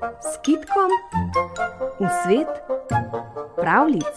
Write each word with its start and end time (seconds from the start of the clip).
s 0.00 0.38
kitkom 0.42 0.90
v 2.00 2.08
svet 2.22 2.52
pravlic. 3.56 4.16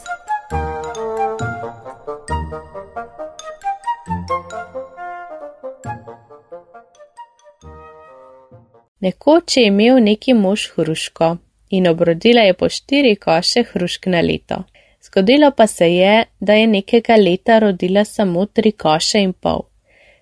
Nekoč 8.99 9.57
je 9.57 9.65
imel 9.67 9.99
neki 10.03 10.33
mož 10.33 10.69
hruško 10.75 11.37
in 11.69 11.87
obrodila 11.87 12.41
je 12.41 12.53
po 12.53 12.69
štiri 12.69 13.15
koše 13.15 13.63
hrušk 13.63 14.05
na 14.05 14.21
leto. 14.21 14.63
Zgodilo 15.03 15.51
pa 15.51 15.67
se 15.67 15.87
je, 15.95 16.25
da 16.39 16.53
je 16.53 16.67
nekega 16.67 17.15
leta 17.15 17.59
rodila 17.59 18.05
samo 18.05 18.45
tri 18.45 18.71
koše 18.71 19.19
in 19.19 19.33
pol. 19.33 19.61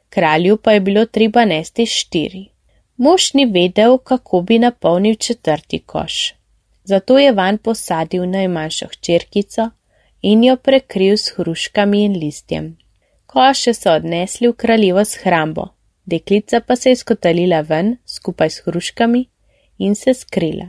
Kralju 0.10 0.58
pa 0.58 0.72
je 0.72 0.80
bilo 0.80 1.06
treba 1.06 1.46
nesti 1.46 1.86
štiri. 1.86 2.48
Mož 3.02 3.34
ni 3.34 3.46
vedel, 3.46 3.98
kako 3.98 4.42
bi 4.42 4.60
napolnil 4.60 5.16
četrti 5.16 5.80
koš. 5.80 6.34
Zato 6.84 7.18
je 7.20 7.32
van 7.32 7.58
posadil 7.58 8.26
najmanjšo 8.30 8.86
hčerkico 8.92 9.70
in 10.22 10.44
jo 10.44 10.56
prekril 10.56 11.18
s 11.18 11.32
hruškami 11.38 12.04
in 12.04 12.18
listjem. 12.24 12.68
Koše 13.26 13.74
so 13.74 13.96
odnesli 13.96 14.48
v 14.48 14.54
kraljevo 14.54 15.06
shrambo, 15.06 15.66
deklica 16.06 16.60
pa 16.68 16.76
se 16.76 16.90
je 16.90 16.96
skotalila 16.96 17.62
ven 17.62 17.98
skupaj 18.06 18.50
s 18.50 18.62
hruškami 18.66 19.26
in 19.78 19.96
se 19.96 20.14
skrila. 20.14 20.68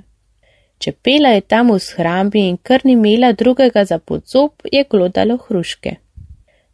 Čepela 0.79 1.29
je 1.29 1.41
tam 1.41 1.71
v 1.71 1.79
shrambi 1.79 2.47
in 2.49 2.57
kar 2.57 2.81
ni 2.85 2.93
imela 2.93 3.33
drugega 3.33 3.85
za 3.85 3.99
podzob, 3.99 4.53
je 4.73 4.85
glodalo 4.91 5.37
hruške. 5.37 5.95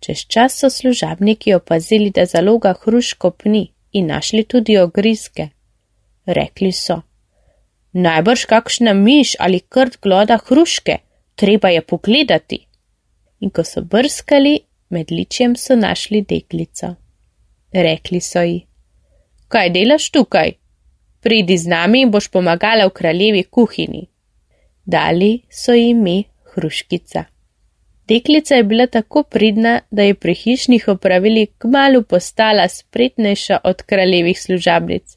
Čez 0.01 0.19
čas 0.19 0.59
so 0.59 0.71
služabniki 0.71 1.55
opazili, 1.55 2.11
da 2.11 2.27
zaloga 2.27 2.75
hruško 2.85 3.31
pni 3.31 3.67
in 3.93 4.07
našli 4.07 4.45
tudi 4.45 4.79
ogrizke. 4.79 5.49
Rekli 6.27 6.73
so: 6.73 7.03
Najbrž 7.93 8.45
kakšna 8.45 8.93
miš 8.93 9.37
ali 9.39 9.61
krt 9.61 10.01
gloda 10.01 10.39
hruške, 10.47 10.99
treba 11.35 11.69
je 11.69 11.83
pogledati. 11.83 12.67
In 13.41 13.51
ko 13.51 13.65
so 13.65 13.83
brskali, 13.83 14.61
med 14.91 15.11
ličjem 15.11 15.57
so 15.57 15.77
našli 15.77 16.23
deklico. 16.23 16.95
Rekli 17.73 18.21
so 18.21 18.43
ji: 18.43 18.67
Kaj 19.49 19.71
delaš 19.71 20.11
tukaj? 20.11 20.53
Pridi 21.21 21.59
z 21.59 21.67
nami 21.69 22.03
in 22.03 22.11
boš 22.11 22.29
pomagala 22.29 22.87
v 22.87 22.91
kraljevi 22.91 23.43
kuhinji. 23.43 24.07
Dali 24.85 25.43
so 25.51 25.73
ji 25.73 25.91
ime 25.91 26.23
Hruškica. 26.55 27.25
Deklica 28.09 28.55
je 28.55 28.65
bila 28.65 28.87
tako 28.87 29.23
pridna, 29.23 29.81
da 29.91 30.03
je 30.03 30.15
pri 30.15 30.35
hišnih 30.35 30.89
opravili 30.89 31.47
kmalo 31.59 32.03
postala 32.03 32.69
spretnejša 32.69 33.59
od 33.65 33.83
kraljevih 33.83 34.43
služablic 34.43 35.17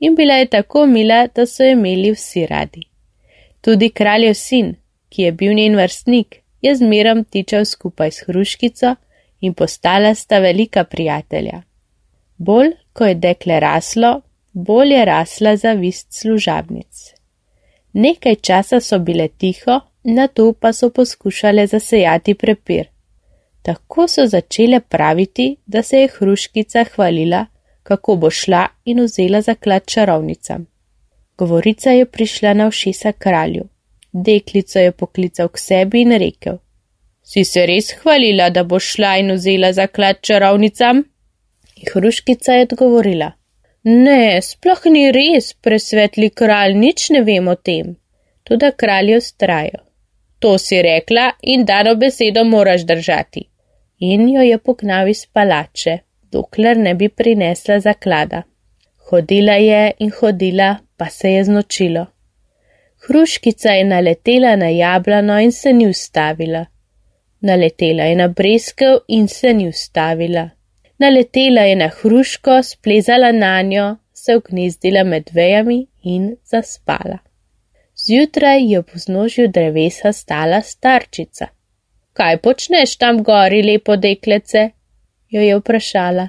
in 0.00 0.14
bila 0.14 0.34
je 0.34 0.46
tako 0.46 0.86
mila, 0.86 1.26
da 1.34 1.46
so 1.46 1.62
jo 1.62 1.70
imeli 1.70 2.10
vsi 2.10 2.46
radi. 2.46 2.82
Tudi 3.60 3.90
kraljev 3.90 4.34
sin, 4.34 4.74
ki 5.08 5.22
je 5.22 5.32
bil 5.32 5.54
njen 5.54 5.76
vrstnik, 5.76 6.36
je 6.62 6.74
zmerom 6.76 7.24
tičal 7.24 7.64
skupaj 7.64 8.10
s 8.10 8.24
Hruškico 8.26 8.94
in 9.40 9.54
postala 9.54 10.14
sta 10.14 10.38
velika 10.38 10.84
prijatelja. 10.84 11.62
Bolj, 12.36 12.72
ko 12.92 13.06
je 13.06 13.14
dekle 13.14 13.60
raslo, 13.60 14.20
bolj 14.52 14.92
je 14.92 15.04
rasla 15.04 15.56
zavist 15.56 16.20
služabnic. 16.20 17.12
Nekaj 17.92 18.34
časa 18.34 18.80
so 18.80 18.98
bile 18.98 19.28
tiho, 19.28 19.80
na 20.14 20.26
to 20.26 20.52
pa 20.52 20.72
so 20.72 20.90
poskušale 20.90 21.66
zasejati 21.66 22.34
prepir. 22.34 22.86
Tako 23.62 24.08
so 24.08 24.26
začele 24.26 24.80
praviti, 24.80 25.56
da 25.66 25.82
se 25.82 25.96
je 25.96 26.08
hruškica 26.08 26.84
hvalila, 26.94 27.46
kako 27.82 28.16
bo 28.16 28.30
šla 28.30 28.66
in 28.84 29.00
vzela 29.00 29.40
zaklad 29.40 29.86
čarovnicam. 29.86 30.66
Govorica 31.38 31.90
je 31.90 32.04
prišla 32.06 32.54
na 32.54 32.70
všesa 32.70 33.12
kralju. 33.12 33.64
Deklico 34.12 34.78
je 34.78 34.92
poklical 34.92 35.48
k 35.48 35.58
sebi 35.58 36.00
in 36.00 36.12
rekel: 36.12 36.58
Si 37.22 37.44
se 37.44 37.66
res 37.66 37.90
hvalila, 38.02 38.50
da 38.50 38.62
bo 38.64 38.78
šla 38.78 39.16
in 39.18 39.32
vzela 39.32 39.72
zaklad 39.72 40.20
čarovnicam? 40.20 41.02
Hruškica 41.92 42.52
je 42.52 42.62
odgovorila: 42.62 43.32
Ne, 43.84 44.42
sploh 44.42 44.86
ni 44.86 45.10
res, 45.12 45.52
presvetli 45.52 46.30
kralj, 46.30 46.74
nič 46.74 47.10
ne 47.10 47.22
vem 47.22 47.48
o 47.48 47.54
tem. 47.54 47.96
Tudi 48.44 48.70
kralj 48.76 49.10
je 49.10 49.18
ustrajal. 49.18 49.85
To 50.38 50.58
si 50.58 50.82
rekla 50.82 51.30
in 51.42 51.64
dano 51.64 51.94
besedo 51.94 52.44
moraš 52.44 52.82
držati. 52.82 53.48
In 53.98 54.28
jo 54.28 54.42
je 54.42 54.58
pognal 54.58 55.08
iz 55.08 55.26
palače, 55.26 55.98
dokler 56.32 56.76
ne 56.76 56.94
bi 56.94 57.08
prinesla 57.08 57.80
zaklada. 57.80 58.42
Hodila 59.10 59.52
je 59.52 59.92
in 59.98 60.10
hodila, 60.20 60.76
pa 60.96 61.06
se 61.06 61.32
je 61.32 61.44
znočilo. 61.44 62.06
Hruškica 63.08 63.70
je 63.70 63.84
naletela 63.84 64.56
na 64.56 64.68
jablano 64.68 65.40
in 65.40 65.52
se 65.52 65.72
ni 65.72 65.86
ustavila. 65.88 66.66
Naletela 67.40 68.02
je 68.02 68.16
na 68.16 68.28
breskev 68.28 68.98
in 69.08 69.28
se 69.28 69.52
ni 69.54 69.68
ustavila. 69.68 70.50
Naletela 70.98 71.60
je 71.60 71.76
na 71.76 71.88
hruško, 72.00 72.62
splezala 72.62 73.32
na 73.32 73.62
njo, 73.62 73.96
se 74.12 74.36
vgnizdila 74.36 75.04
med 75.04 75.30
vejami 75.32 75.86
in 76.02 76.36
zaspala. 76.44 77.18
Zjutraj 78.06 78.72
je 78.72 78.80
v 78.80 78.84
vznožju 78.94 79.48
drevesa 79.48 80.12
stala 80.12 80.60
starčica. 80.62 81.46
Kaj 82.12 82.38
počneš 82.38 82.96
tam 82.96 83.22
gori, 83.22 83.62
lepo 83.62 83.96
deklece? 83.96 84.70
jo 85.30 85.40
je 85.40 85.56
vprašala. 85.58 86.28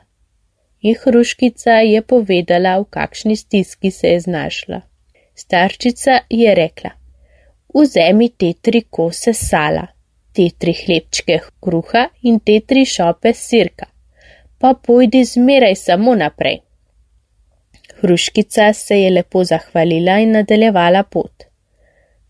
In 0.81 0.95
hruškica 1.01 1.71
je 1.71 2.01
povedala, 2.01 2.79
v 2.79 2.85
kakšni 2.89 3.35
stiski 3.35 3.91
se 3.91 4.07
je 4.07 4.19
znašla. 4.19 4.81
Starčica 5.35 6.19
je 6.29 6.55
rekla: 6.55 6.91
Vzemi 7.73 8.29
te 8.29 8.53
tri 8.61 8.81
kose 8.89 9.33
sala, 9.33 9.87
te 10.33 10.49
tri 10.59 10.73
hlebčke 10.73 11.39
kruha 11.61 12.09
in 12.21 12.39
te 12.39 12.59
tri 12.59 12.85
šope 12.85 13.33
sirka 13.33 13.85
pa 14.59 14.73
pojdi 14.85 15.25
zmeraj 15.25 15.75
samo 15.75 16.15
naprej. 16.15 16.59
Hruškica 18.01 18.73
se 18.73 18.95
je 19.01 19.09
lepo 19.09 19.43
zahvalila 19.43 20.19
in 20.19 20.31
nadaljevala 20.31 21.03
pot. 21.03 21.43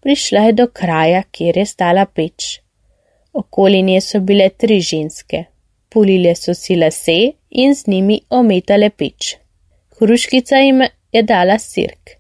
Prišla 0.08 0.42
je 0.42 0.52
do 0.54 0.66
kraja, 0.68 1.24
kjer 1.36 1.58
je 1.58 1.66
stala 1.66 2.06
peč. 2.06 2.44
Okoli 3.34 3.82
nje 3.84 3.98
so 4.06 4.22
bile 4.30 4.46
tri 4.50 4.78
ženske, 4.90 5.42
pulile 5.92 6.32
so 6.36 6.54
si 6.56 6.78
lase 6.80 7.16
in 7.50 7.76
z 7.76 7.92
njimi 7.92 8.22
ometale 8.30 8.90
peč. 8.90 9.34
Hruškica 10.00 10.64
jim 10.64 10.82
je 11.12 11.24
dala 11.34 11.60
sirk. 11.60 12.16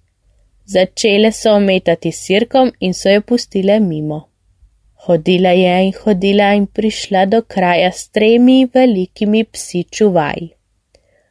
Začele 0.65 1.31
so 1.31 1.55
ometati 1.61 2.11
sirkom 2.11 2.75
in 2.79 2.93
so 2.93 3.09
jo 3.09 3.21
pustile 3.21 3.79
mimo. 3.79 4.21
Hodila 5.07 5.55
je 5.55 5.81
in 5.87 5.93
hodila 6.03 6.53
in 6.59 6.67
prišla 6.67 7.25
do 7.25 7.41
kraja 7.41 7.91
s 7.91 8.09
tremi 8.09 8.65
velikimi 8.73 9.45
psi 9.45 9.83
čuvaj. 9.83 10.49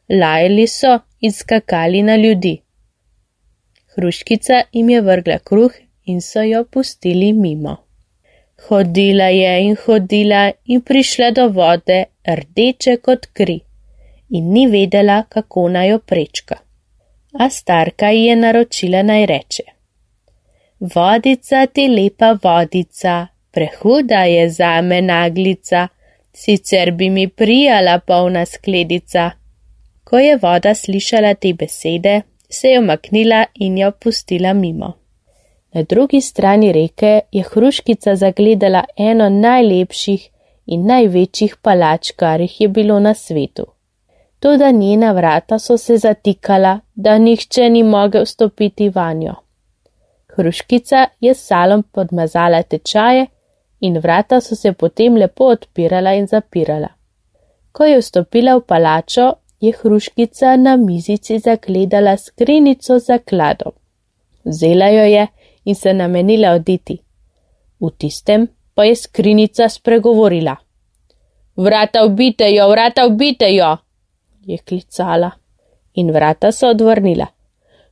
Lajali 0.08 0.66
so 0.66 0.98
in 1.20 1.32
skakali 1.32 2.02
na 2.02 2.16
ljudi. 2.16 2.60
Hruškica 3.96 4.62
jim 4.72 4.90
je 4.90 5.00
vrgla 5.00 5.38
kruh 5.38 5.85
in 6.06 6.20
so 6.20 6.42
jo 6.42 6.64
pustili 6.64 7.32
mimo. 7.32 7.76
Hodila 8.68 9.28
je 9.28 9.60
in 9.62 9.76
hodila 9.86 10.52
in 10.64 10.80
prišla 10.80 11.30
do 11.30 11.48
vode, 11.48 12.04
rdeče 12.40 12.96
kot 12.96 13.26
kri, 13.32 13.60
in 14.30 14.52
ni 14.52 14.66
vedela, 14.66 15.22
kako 15.28 15.68
naj 15.68 15.88
jo 15.90 15.98
prečka. 15.98 16.56
A 17.38 17.50
starka 17.50 18.10
ji 18.10 18.24
je 18.24 18.36
naročila 18.36 19.02
naj 19.02 19.26
reče: 19.26 19.62
Vodica 20.80 21.66
ti 21.66 21.88
lepa 21.88 22.36
vodica, 22.42 23.26
prehuda 23.50 24.24
je 24.24 24.50
za 24.50 24.80
me 24.80 25.02
naglica, 25.02 25.88
sicer 26.32 26.90
bi 26.90 27.10
mi 27.10 27.28
prijala 27.28 27.98
polna 27.98 28.46
skledica. 28.46 29.30
Ko 30.04 30.18
je 30.18 30.36
voda 30.42 30.74
slišala 30.74 31.34
te 31.34 31.52
besede, 31.52 32.20
se 32.50 32.68
je 32.68 32.78
omaknila 32.78 33.44
in 33.54 33.78
jo 33.78 33.90
pustila 33.90 34.52
mimo. 34.52 34.92
Na 35.76 35.82
drugi 35.82 36.20
strani 36.20 36.72
reke 36.72 37.20
je 37.32 37.42
hruškica 37.42 38.16
zagledala 38.16 38.84
eno 38.96 39.28
najlepših 39.28 40.22
in 40.66 40.86
največjih 40.86 41.56
palač, 41.62 42.12
kar 42.16 42.40
jih 42.40 42.60
je 42.60 42.68
bilo 42.68 42.96
na 43.00 43.14
svetu. 43.14 43.66
Toda 44.40 44.70
njena 44.70 45.12
vrata 45.12 45.58
so 45.58 45.76
se 45.76 45.96
zatikala, 45.96 46.78
da 46.94 47.18
nihče 47.18 47.68
ni 47.70 47.82
mogel 47.82 48.24
stopiti 48.24 48.88
vanjo. 48.88 49.34
Hruškica 50.36 51.06
je 51.20 51.34
salom 51.34 51.82
podmazala 51.82 52.62
tečaje 52.62 53.26
in 53.80 53.98
vrata 53.98 54.40
so 54.40 54.56
se 54.56 54.72
potem 54.72 55.16
lepo 55.16 55.44
odpirala 55.44 56.14
in 56.14 56.26
zapirala. 56.26 56.88
Ko 57.72 57.84
je 57.84 57.98
vstopila 57.98 58.56
v 58.56 58.60
palačo, 58.60 59.32
je 59.60 59.72
hruškica 59.82 60.56
na 60.56 60.76
mizici 60.76 61.38
zagledala 61.38 62.16
skrinico 62.16 62.98
za 62.98 63.18
kladom. 63.18 63.72
Vzela 64.44 64.88
jo 64.88 65.04
je 65.04 65.26
in 65.66 65.74
se 65.74 65.94
namenila 65.94 66.52
oditi. 66.52 66.96
V 67.80 67.90
tistem 67.98 68.46
pa 68.74 68.84
je 68.84 68.96
skrinica 68.96 69.68
spregovorila. 69.68 70.56
Vrata 71.56 72.04
ubite 72.04 72.50
jo, 72.50 72.68
vrata 72.70 73.06
ubite 73.06 73.50
jo, 73.54 73.76
je 74.46 74.58
klicala. 74.58 75.30
In 75.94 76.12
vrata 76.12 76.52
so 76.52 76.68
odvrnila. 76.68 77.26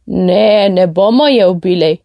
Ne, 0.06 0.68
ne 0.68 0.86
bomo 0.86 1.28
je 1.28 1.46
ubili, 1.48 2.04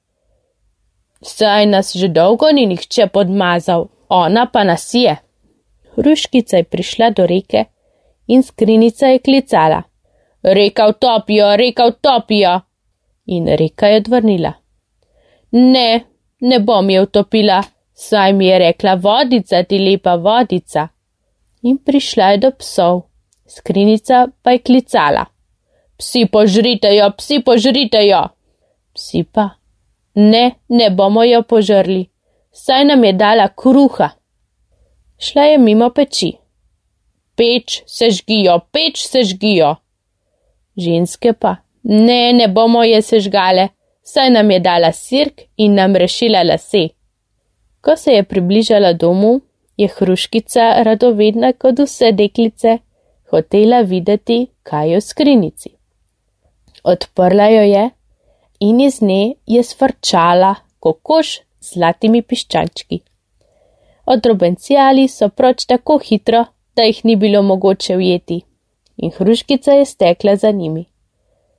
Saj 1.21 1.66
nas 1.66 1.95
že 1.95 2.07
dolgo 2.07 2.51
ni 2.51 2.65
nihče 2.65 3.07
podmazal, 3.07 3.88
ona 4.10 4.45
pa 4.45 4.63
nas 4.63 4.94
je. 4.94 5.18
Hruškica 5.95 6.57
je 6.57 6.63
prišla 6.63 7.10
do 7.10 7.25
reke 7.27 7.65
in 8.27 8.44
skrinica 8.44 9.07
je 9.07 9.19
klicala. 9.19 9.83
Reka 10.44 10.88
utopijo, 10.88 11.56
reka 11.56 11.86
utopijo. 11.86 12.60
In 13.25 13.48
reka 13.48 13.88
je 13.88 13.98
odvrnila. 13.98 14.54
Ne, 15.51 16.06
ne 16.42 16.60
bom 16.60 16.90
je 16.90 17.01
utopila, 17.01 17.63
saj 17.94 18.34
mi 18.34 18.48
je 18.48 18.60
rekla 18.60 18.94
vodica, 18.96 19.63
ti 19.63 19.80
lepa 19.80 20.16
vodica. 20.16 20.88
In 21.62 21.78
prišla 21.78 22.31
je 22.31 22.38
do 22.38 22.51
psov, 22.51 23.01
skrinica 23.48 24.28
pa 24.44 24.51
je 24.51 24.60
klicala. 24.60 25.25
Psi 25.98 26.25
požrite 26.31 26.94
jo, 26.96 27.10
psi 27.18 27.42
požrite 27.44 28.06
jo. 28.07 28.22
Psi 28.94 29.24
pa. 29.24 29.50
Ne, 30.16 30.51
ne 30.69 30.90
bomo 30.90 31.24
jo 31.24 31.42
požrli, 31.44 32.10
saj 32.51 32.86
nam 32.86 33.04
je 33.04 33.13
dala 33.13 33.48
kruha. 33.48 34.10
Šla 35.19 35.44
je 35.44 35.57
mimo 35.57 35.90
peči. 35.90 36.31
Peč 37.36 37.84
se 37.88 38.10
žgijo, 38.10 38.60
peč 38.72 39.04
se 39.07 39.24
žgijo. 39.24 39.75
Ženske 40.78 41.34
pa. 41.34 41.56
Ne, 41.84 42.34
ne 42.34 42.48
bomo 42.48 42.84
je 42.84 43.01
sežgale, 43.01 43.68
saj 44.12 44.30
nam 44.30 44.52
je 44.52 44.60
dala 44.60 44.92
sirk 44.92 45.42
in 45.58 45.74
nam 45.74 45.96
rešila 45.96 46.44
lase. 46.44 46.88
Ko 47.82 47.96
se 47.96 48.12
je 48.12 48.24
približala 48.24 48.94
domu, 48.94 49.42
je 49.78 49.88
hruškica 49.88 50.84
radovedna 50.84 51.52
kot 51.54 51.80
vse 51.80 52.12
deklice, 52.12 52.78
hotela 53.32 53.82
videti, 53.82 54.48
kaj 54.64 54.90
je 54.92 54.98
v 54.98 55.02
skrinici. 55.02 55.70
Odprla 56.84 57.48
jo 57.54 57.62
je 57.74 57.84
in 58.60 58.82
iz 58.82 59.02
nje 59.02 59.36
je 59.48 59.64
svrčala 59.64 60.56
kokoš 60.80 61.36
z 61.60 61.74
zlatimi 61.74 62.22
piščančki. 62.22 63.00
Odrobencijali 64.06 65.08
so 65.08 65.30
proč 65.30 65.66
tako 65.66 66.00
hitro, 66.10 66.46
da 66.76 66.84
jih 66.84 67.06
ni 67.06 67.16
bilo 67.16 67.42
mogoče 67.44 67.98
ujeti, 67.98 68.42
in 68.98 69.12
hruškica 69.12 69.72
je 69.72 69.86
stekla 69.86 70.36
za 70.36 70.52
njimi. 70.52 70.86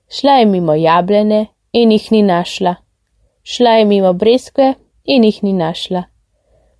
Šla 0.09 0.33
je 0.33 0.47
mimo 0.47 0.75
jabljene 0.75 1.47
in 1.73 1.93
jih 1.93 2.13
ni 2.13 2.23
našla. 2.23 2.75
Šla 3.43 3.71
je 3.71 3.85
mimo 3.85 4.13
breskve 4.13 4.75
in 5.05 5.25
jih 5.25 5.43
ni 5.43 5.53
našla. 5.53 6.03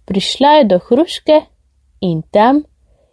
Prišla 0.05 0.49
je 0.49 0.65
do 0.65 0.79
hruške 0.79 1.41
in 2.01 2.23
tam 2.23 2.63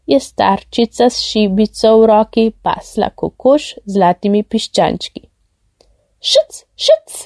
je 0.05 0.19
starčica 0.19 1.09
s 1.09 1.21
šibico 1.21 1.97
v 1.99 2.05
roki 2.05 2.51
pasla 2.61 3.09
kokoš 3.09 3.73
z 3.85 3.93
zlatimi 3.93 4.43
piščančki. 4.43 5.21
Šuc, 6.21 6.63
šuc, 6.75 7.17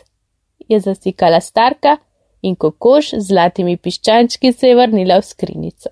je 0.68 0.80
zasikala 0.80 1.39
starka 1.42 1.97
in 2.42 2.56
kokoš 2.56 3.13
z 3.18 3.24
zlatimi 3.27 3.77
piščančki 3.77 4.51
se 4.54 4.68
je 4.68 4.75
vrnila 4.75 5.19
v 5.21 5.25
skrinico. 5.25 5.89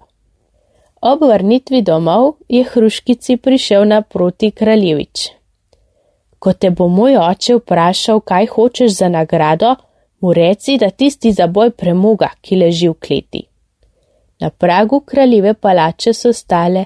Ob 1.01 1.21
vrnitvi 1.23 1.81
domov 1.81 2.33
je 2.49 2.63
hruškici 2.63 3.37
prišel 3.37 3.85
naproti 3.87 4.51
kraljevič. 4.51 5.38
Ko 6.39 6.53
te 6.53 6.69
bo 6.69 6.87
moj 6.87 7.17
oče 7.19 7.55
vprašal, 7.59 8.19
kaj 8.19 8.47
hočeš 8.53 8.91
za 9.01 9.09
nagrado, 9.09 9.75
mu 10.21 10.33
reci, 10.33 10.77
da 10.77 10.89
tisti 10.89 11.31
zaboj 11.31 11.71
premoga, 11.71 12.29
ki 12.41 12.55
leži 12.55 12.89
v 12.89 12.93
kleti. 12.93 13.43
Na 14.39 14.49
pragu 14.49 14.99
kraljeve 14.99 15.53
palače 15.53 16.13
so 16.13 16.33
stale 16.33 16.85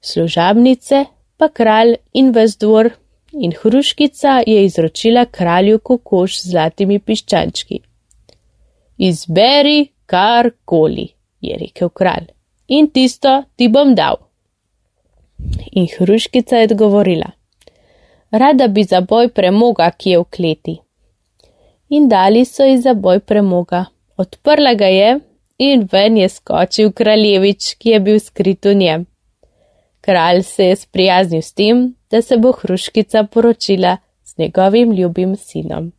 služabnice, 0.00 1.04
pa 1.36 1.48
kralj 1.48 1.94
in 2.12 2.32
ves 2.34 2.56
dvor, 2.58 2.90
in 3.32 3.52
hruškica 3.62 4.40
je 4.46 4.64
izročila 4.64 5.24
kralju 5.24 5.78
kokoš 5.78 6.40
z 6.42 6.50
zlatimi 6.50 6.98
piščančki. 6.98 7.80
Izberi 8.98 9.88
karkoli, 10.06 11.08
je 11.40 11.58
rekel 11.58 11.88
kralj, 11.88 12.26
in 12.68 12.90
tisto 12.90 13.42
ti 13.56 13.68
bom 13.68 13.94
dal. 13.94 14.18
In 15.72 15.86
hruškica 15.98 16.56
je 16.56 16.72
odgovorila 16.72 17.30
rada 18.30 18.68
bi 18.68 18.84
za 18.84 19.00
boj 19.00 19.28
premoga, 19.28 19.90
ki 19.90 20.10
je 20.10 20.18
v 20.18 20.24
kleti. 20.36 20.76
In 21.88 22.08
dali 22.08 22.44
so 22.44 22.64
ji 22.64 22.78
za 22.78 22.94
boj 22.94 23.20
premoga. 23.20 23.84
Odprla 24.16 24.74
ga 24.74 24.86
je 24.86 25.20
in 25.58 25.88
ven 25.92 26.16
je 26.16 26.28
skočil 26.28 26.92
kraljevič, 26.92 27.74
ki 27.74 27.90
je 27.90 28.00
bil 28.00 28.20
skrit 28.20 28.64
v 28.64 28.74
njem. 28.74 29.06
Kralj 30.00 30.42
se 30.42 30.64
je 30.64 30.76
sprijaznil 30.76 31.42
s 31.42 31.52
tem, 31.52 31.94
da 32.10 32.22
se 32.22 32.36
bo 32.36 32.52
hruškica 32.52 33.24
poročila 33.24 33.96
z 34.24 34.38
njegovim 34.38 34.92
ljubim 34.92 35.36
sinom. 35.36 35.92